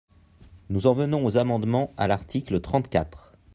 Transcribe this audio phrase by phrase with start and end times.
[0.71, 3.33] Nous en venons aux amendements à l’article trente-quatre.